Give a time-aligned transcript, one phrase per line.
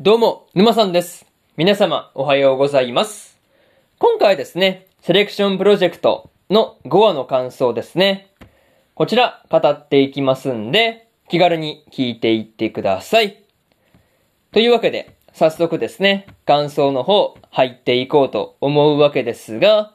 [0.00, 1.24] どうも、沼さんです。
[1.56, 3.38] 皆様、おはようございます。
[4.00, 8.26] 今回ですね、セレクションプロジェクトの5話の感想ですね。
[8.94, 13.44] こちら、語っていきますんで、気軽に聞いていってください。
[14.50, 19.94] というわけで、早速ですね、感想の方、入っていこうと思うわけですが、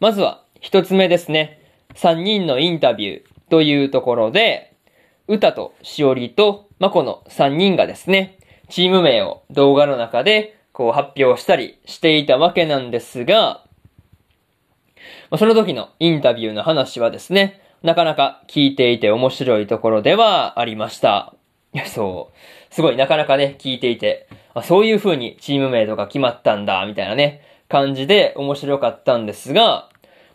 [0.00, 1.62] まずは、一つ目ですね、
[1.94, 4.74] 3人のインタビューというところで、
[5.28, 8.33] 歌としおりとまこの3人がですね、
[8.68, 13.64] チーム名を動画の中でこう発表したりしていたわけなんですが、
[15.30, 21.34] まその時のインタビューの話はですね、なかなか聞いていて面白いところではありました。
[21.72, 22.74] いや、そう。
[22.74, 29.88] すごいなかなかね、聞いていて、あそういう風にチーム名とか決まったんだ、みたいなね、感じで面白かったんですが、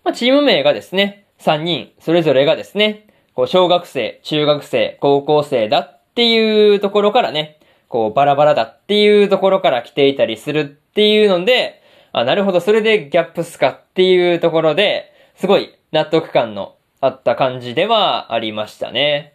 [0.03, 7.58] まあ、チーム名がですね、3人それぞれがですね、こう小学生、中学生、高校生だっていうところからね、
[7.89, 11.81] こうバラバラだっていうところから来ていたりするっていうので、
[12.13, 19.33] あ、なるほど、それでギャップスかっていうところで、すごい納得感のあった感じではありましたね。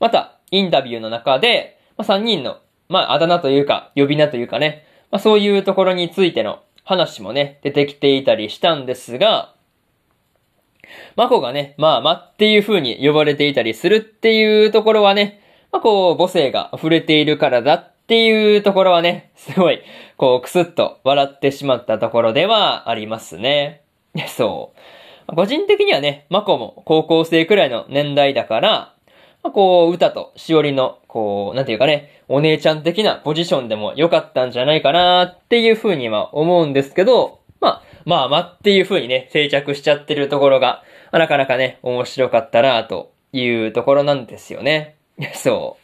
[0.00, 9.54] また、インタビューの中で、まあ、3人の、まあ、あだ名というか、呼び名というかね、まあ、そういうところについての話もね、出てきていたりしたんですが、
[11.16, 15.40] マコがね、まあ、まっていう風に呼ばれていたりするっていうところはね、
[15.74, 19.82] まあ、こう、母性が溢れているからだっていうところはね、すごい、
[20.16, 23.82] こう、くすっと笑ってしまったところではありますね。
[24.28, 24.72] そ
[25.28, 25.34] う。
[25.34, 28.94] 個人的にはね、マコも高校生くらいの年代だから、
[29.42, 44.94] まあ、こう、歌としおりの、こう、なんていうかね、お姉ちゃん的なポジションでも良かったんじゃないかなっていう風には思うんですけど、まあ、まあまあっていう風にね、定着しちゃってるところが、なかなかね、面白かったなというところなんですよね。
[45.34, 45.76] そ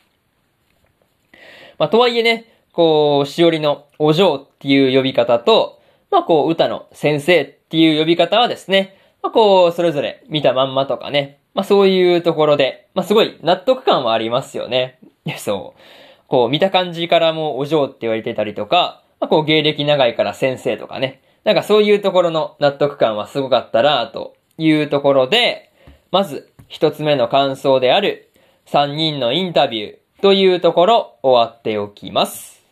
[1.33, 1.36] う。
[1.78, 14.99] まあ、とはいえね、こう、しおりのお嬢っていう呼び方と、まあ、こう、歌の先生っていう呼び方はですね、まあ、こう、それぞれ見たまんまとかね、まあ、そういうところで、まあ、すごい納得感はありますよね。
[15.38, 15.81] そう。
[16.28, 21.21] こう、見た感じからもお嬢って言われてたりとか、まあ、こう、芸歴長いから先生とかね。
[21.44, 25.71] なんかそういうところの納得感はすごかったな、というところで、
[26.10, 28.30] まず、一つ目の感想である、
[28.72, 32.62] 三人のインタビューというところ、終わっておきます。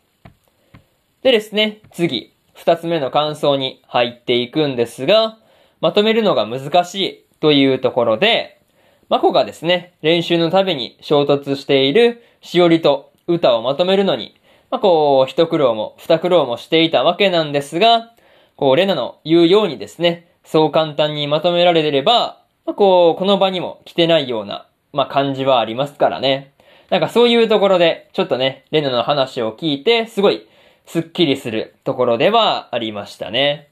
[1.24, 5.38] でですね、次、二つ目の感想に入っていくんですが、
[5.80, 8.60] まとめるのが難しいというところで、
[9.08, 18.12] マコがですね、練習のたびに衝突しているしおりと歌をまとめるのに、まあ、こう、一苦労も二苦労もしていたわけなんですが、
[18.54, 26.52] こう、レナの言うようにですね、そう簡単にまとめられれば、まあ、こう、この場にも来てないような、まあ、感じはありますからね。
[26.90, 30.46] なんかそういうところで、ちょっとね、レナの話を聞いて、すごい、
[30.86, 33.68] スッキリするところではありましたね。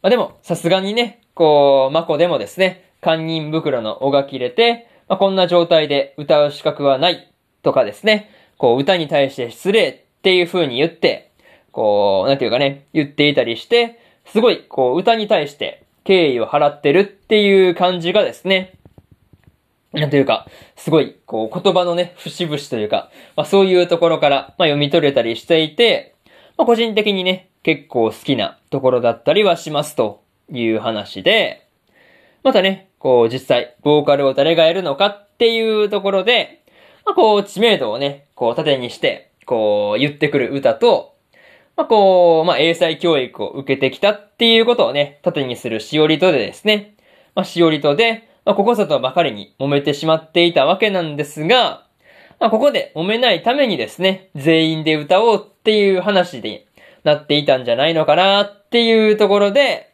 [0.00, 7.30] まあ、でも、さすがにね、こう、マコでもですね、堪忍袋の尾が切れて、まあ、こんな状態で歌う資格はない
[7.62, 11.32] とかですね、こう、歌に対して失礼っていう風に言って、
[11.72, 18.74] こう、なんていうかね、言っていたりして、すごい、こう、歌に対して敬意を払ってるっていう感じがですね、
[19.94, 20.46] なんていうか、
[20.76, 26.14] すごい、こう、言葉のね、節々というか、まあそういうところから、まあ読み取れたりしていて、
[26.58, 31.68] まあ個人的にね、結構好きなところだったりはしますという話で、
[32.42, 36.62] またね、こう実際、ボーカルを誰がやるのかっていうところで、
[37.06, 41.14] まあこう知名度をね、こう盾にして、こう言ってくる歌と、
[41.76, 46.96] まあこう、まあ英才教育を受けてきたっていうことをね、盾にするしおりとでですね、
[47.34, 51.86] まあしおりとで、まあここぞとばかりに揉めてしまっていたわけなんですが、
[52.40, 56.66] まあここで揉めないためにですね、全員で歌おうっていう話で
[57.04, 59.92] なっていたんじゃないのかなっていうところで、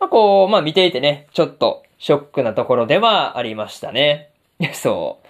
[0.00, 4.30] まあこう、まあ見ていてね、ちょっとショックなところではありましたね。
[4.72, 5.20] そ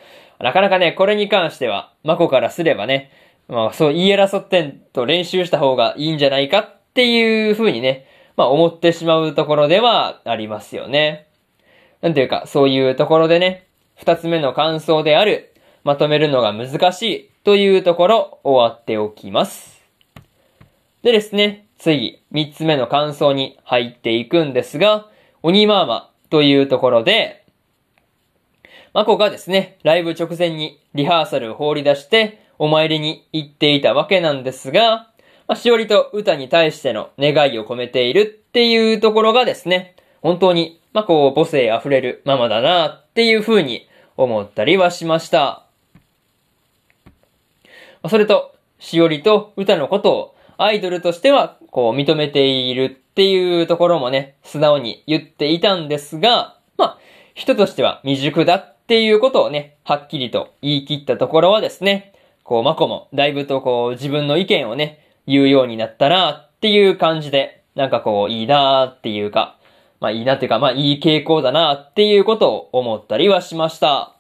[0.41, 0.43] う。
[0.43, 3.11] なかなかね、これに関しては、マコからすればね、
[3.49, 8.07] まあそう言い争ってんと練習した方がいいんじゃないかっていう風にね、
[8.37, 11.27] まあ思ってしまうところではありますよね。
[12.03, 13.67] なんていうか、そういうところでね、
[13.97, 15.55] 二つ目の感想である、
[15.85, 19.83] まとめるのが難しいというところ、終わっておきます。
[21.03, 25.09] でですね、次、三つ目の感想に入っていくんですが、
[25.43, 27.45] 鬼マーマというところで、
[28.93, 35.09] マコがですね、ライブ直前にリハーサルを放り出して、お参りに行っていたわけなんですが、
[35.49, 45.67] まあ、しおりと歌に対しての願いを込めているっていうところがですね、本当に、まあ、こう、母性溢れるママだなっていう風に思ったりはしました。
[48.09, 56.99] それと、しおりと歌のことをアイドルとしては、こう、認めているっていうところもね、素直に言っていたんですが、まあ、
[57.35, 62.13] 人としては未熟だっていうことをね、はっきりと言い切ったところはですね、
[62.43, 69.57] こう、マコもだいぶとこう、自分の意見をね、言うようになったなっていう感じで、なんかこう、いいなっていうか、
[70.03, 74.17] まあいいなっていうか、まあいい傾向だなっていうことを思ったりはしました。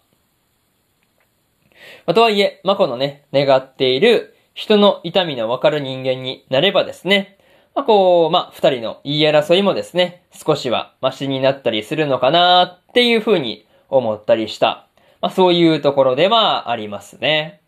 [2.06, 7.37] まあ、とはいえ、マコのね、願っている人の痛みのわかる人間になればですね、
[7.75, 14.87] まあこう、まあ二人の言い争いもですね、少しはマシになったりするのかなっていうふうに思ったりした。
[15.20, 17.61] まあそういうところではありますね。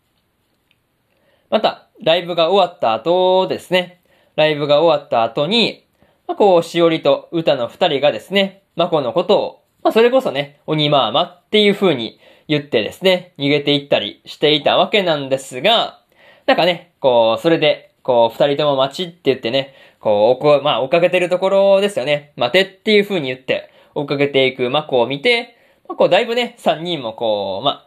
[1.49, 3.99] また、ライブが終わった後ですね、
[4.37, 5.84] ライブが終わった後に、
[6.27, 16.01] まあ、こう、しおりと歌の二人がですね、まこのことを、まあ、それこそね、鬼まーまっていう風に言ってですね、逃げていったりしていたわけなんですが、
[16.45, 22.33] なんかね、こう、それで、こう、二人とも待ちって言ってね、こう、おこ、まあ、追っかけてるところですよね。
[22.35, 25.57] 待てっていう風に言って、追っかけていくマコを見て、
[25.87, 27.85] まあ、こう、だいぶね、三人もこう、まあ、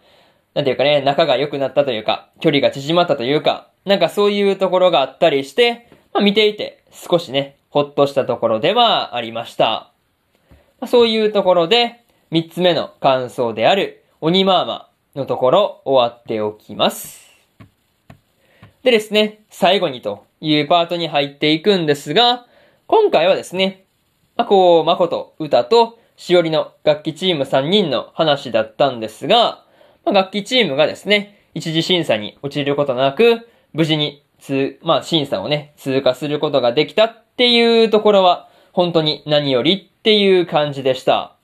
[0.54, 9.92] なんていうかね、仲が良くなったというか、距離が縮まったというか、なんかそういうところがあったりして、まあ、見ていて、少しね、ほっとしたところではありました。
[10.86, 17.28] そういうところで、三つ目の感想である、鬼マーマのところ終わっておきます。
[18.82, 22.46] でですね、最後にというパートに入っていくんですが、
[22.86, 23.84] 今回はですね、
[24.36, 29.64] まあ、こう、まこと、歌と、しおりの楽器チーム3人の話だったんですが、
[30.04, 41.34] まあ、楽器チームがですね、一次審査に落ちることなく、無事に通、まあ、審査をね、通過することができたっていうところは、本当に何よりっていう感じでした。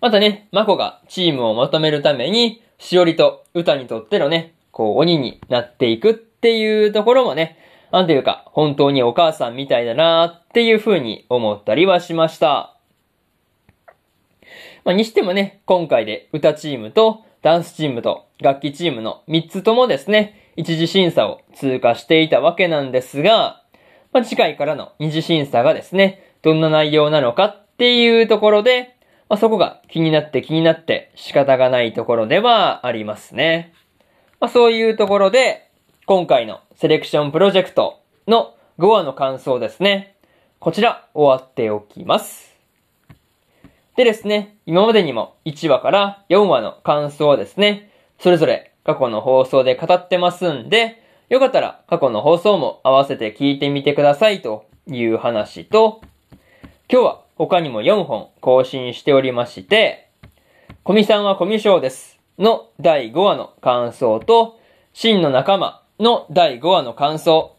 [0.00, 7.58] またね、マコがチームをまとめるために、しおりと歌にとってのね、こう、鬼になっていくっていうところもね、
[7.92, 12.74] なんていうか、本当にお母さんみたいだなっていう風に思ったりはしました。
[14.84, 23.62] まあ、にしてもね、今回で歌チームとダンスチームと楽器チームの3つともですね、一次審査を通過していたわけなんですが、
[24.12, 28.96] まあ、次回からの二次審査がですね、どんな内容なのかっていうところで、
[29.28, 33.72] まあ、そこが気になって気になって仕方がないところではありますね。
[34.40, 35.70] まあ、そういうところで、
[36.04, 40.16] 今回のセレクションプロジェクトの5話の感想ですね。
[40.58, 42.52] こちら終わっておきます。
[43.96, 56.02] でですね、今までにも1話から4話の感想をですね、それぞれ過去の放送で語ってますんで、よかったら過去の放送も合わせて聞いてみてくださいという話と、
[56.90, 60.08] 今日は他にも4本更新しておりまして、
[60.82, 64.58] コミさんはコミュ障ですの第5話の感想と、
[64.92, 67.56] 真の仲間の第5話の感想、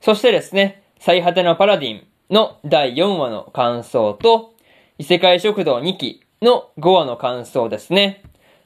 [0.00, 4.54] そしてですね、最果てのパラディンの第4話の感想と、
[4.98, 8.22] 異世界食堂2期の5話の感想ですね。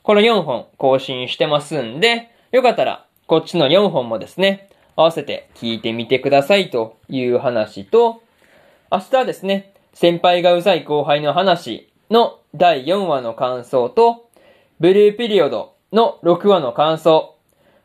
[0.06, 8.22] この4本更新してますんで、よかったら、こっちの4本もですね、合わせて聞いてみてくださいという話と、
[8.92, 14.30] 明日はですね、先輩がうざい後輩の話の第4話の感想と、
[14.78, 17.34] ブルーピリオドの6話の感想、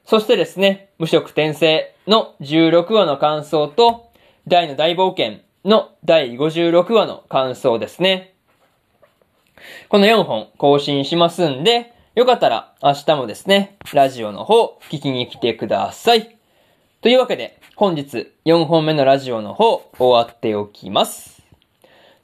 [0.06, 4.12] そしてですね、無色転生の16話の感想と、
[4.48, 8.36] 大の大冒険の第56話の感想ですね。
[9.90, 16.36] この4本更新しますんで、よかったら明日もですね、ラジオの方聞きに来てください。
[17.00, 21.42] というわけで、本日4本目のラジオの方終わっておきます。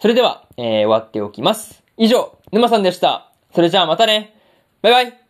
[0.01, 1.83] それでは、えー、終わっておきます。
[1.95, 3.31] 以上、沼さんでした。
[3.55, 4.35] それじゃあまたね。
[4.81, 5.26] バイバイ。